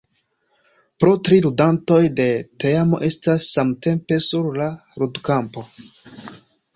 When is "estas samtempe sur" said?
3.09-4.49